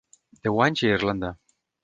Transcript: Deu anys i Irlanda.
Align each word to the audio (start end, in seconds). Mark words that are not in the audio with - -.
Deu 0.47 0.61
anys 0.69 0.83
i 0.87 0.91
Irlanda. 0.95 1.31